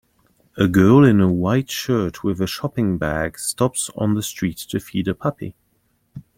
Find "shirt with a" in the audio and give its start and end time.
1.69-2.47